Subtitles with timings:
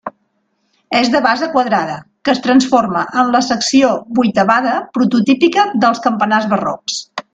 [0.99, 1.97] És de base quadrada,
[2.29, 6.99] que es transforma en la secció vuitavada prototípica dels campanars barrocs.